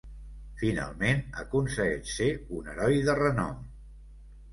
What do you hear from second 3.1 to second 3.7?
de renom.